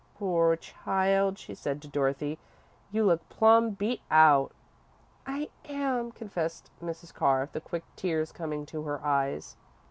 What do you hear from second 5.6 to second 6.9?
am," confessed